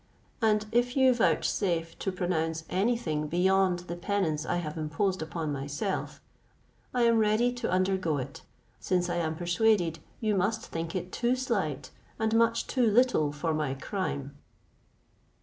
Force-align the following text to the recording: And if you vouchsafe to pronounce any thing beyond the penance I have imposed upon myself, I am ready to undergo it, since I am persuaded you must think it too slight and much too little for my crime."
And 0.41 0.65
if 0.71 0.97
you 0.97 1.13
vouchsafe 1.13 1.95
to 1.99 2.11
pronounce 2.11 2.63
any 2.71 2.97
thing 2.97 3.27
beyond 3.27 3.81
the 3.81 3.95
penance 3.95 4.47
I 4.47 4.55
have 4.55 4.75
imposed 4.75 5.21
upon 5.21 5.51
myself, 5.51 6.19
I 6.91 7.03
am 7.03 7.19
ready 7.19 7.53
to 7.53 7.69
undergo 7.69 8.17
it, 8.17 8.41
since 8.79 9.09
I 9.11 9.17
am 9.17 9.35
persuaded 9.35 9.99
you 10.19 10.33
must 10.35 10.65
think 10.65 10.95
it 10.95 11.11
too 11.11 11.35
slight 11.35 11.91
and 12.17 12.33
much 12.35 12.65
too 12.65 12.89
little 12.89 13.31
for 13.31 13.53
my 13.53 13.75
crime." 13.75 14.35